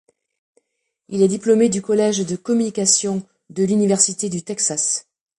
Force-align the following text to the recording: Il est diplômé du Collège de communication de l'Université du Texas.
Il 1.09 1.21
est 1.21 1.27
diplômé 1.27 1.69
du 1.69 1.83
Collège 1.83 2.25
de 2.25 2.35
communication 2.35 3.21
de 3.51 3.63
l'Université 3.63 4.29
du 4.29 4.41
Texas. 4.41 5.07